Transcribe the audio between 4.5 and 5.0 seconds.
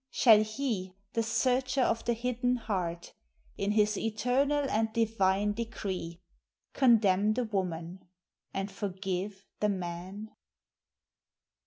and